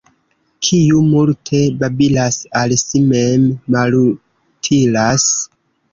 Kiu 0.67 1.01
multe 1.09 1.59
babilas, 1.83 2.39
al 2.61 2.73
si 2.85 3.03
mem 3.13 3.45
malutilas. 3.77 5.29